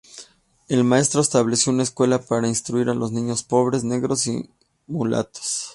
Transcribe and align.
El 0.67 0.83
maestro 0.83 1.21
estableció 1.21 1.71
una 1.71 1.83
escuela 1.83 2.19
para 2.19 2.47
instruir 2.47 2.89
a 2.89 2.95
los 2.95 3.11
niños 3.11 3.43
pobres, 3.43 3.83
negros 3.83 4.25
y 4.25 4.49
mulatos. 4.87 5.67